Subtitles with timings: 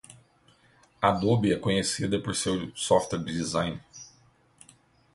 [0.99, 3.79] Adobe é conhecida por seu software de design.